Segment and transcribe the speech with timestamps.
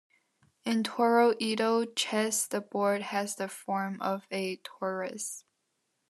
[0.65, 5.43] In Toroidal chess the board has the form of a torus.